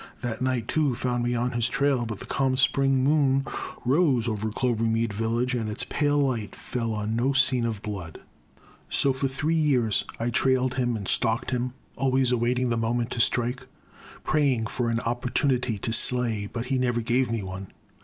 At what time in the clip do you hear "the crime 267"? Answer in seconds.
2.53-3.05